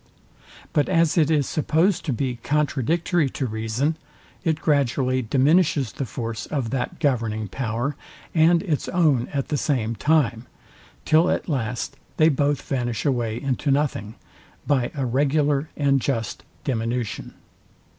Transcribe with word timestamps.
But 0.73 0.89
as 0.89 1.15
it 1.15 1.29
is 1.29 1.47
supposed 1.47 2.05
to 2.05 2.11
be 2.11 2.37
contradictory 2.37 3.29
to 3.29 3.45
reason, 3.45 3.97
it 4.43 4.59
gradually 4.59 5.21
diminishes 5.21 5.91
the 5.91 6.07
force 6.07 6.47
of 6.47 6.71
that 6.71 6.97
governing 6.99 7.47
power 7.47 7.95
and 8.33 8.63
its 8.63 8.89
own 8.89 9.27
at 9.31 9.49
the 9.49 9.57
same 9.57 9.93
time; 9.93 10.47
till 11.05 11.29
at 11.29 11.47
last 11.47 11.97
they 12.17 12.29
both 12.29 12.63
vanish 12.63 13.05
away 13.05 13.39
into 13.39 13.69
nothing, 13.69 14.15
by 14.65 14.85
a 14.95 15.05
regulax 15.05 15.67
and 15.77 16.01
just 16.01 16.43
diminution. 16.63 17.35